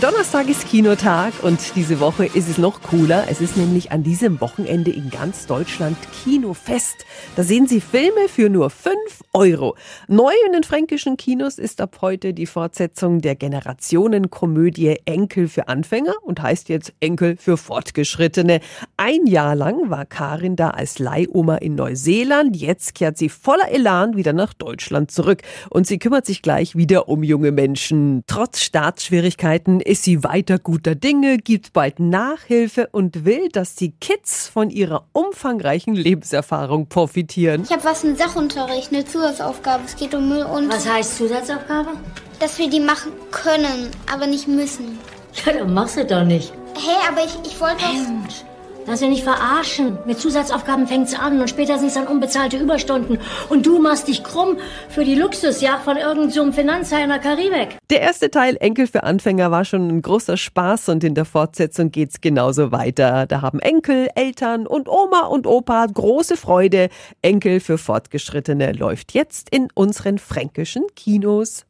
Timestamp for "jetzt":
16.68-16.92, 22.54-22.94, 69.14-69.50